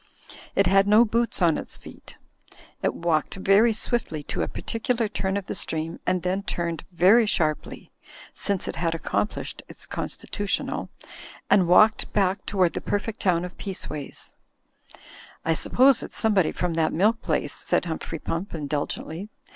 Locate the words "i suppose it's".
15.45-16.17